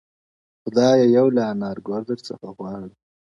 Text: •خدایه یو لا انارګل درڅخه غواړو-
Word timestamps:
•خدایه 0.63 1.05
یو 1.17 1.27
لا 1.35 1.43
انارګل 1.53 2.01
درڅخه 2.09 2.47
غواړو- 2.57 2.87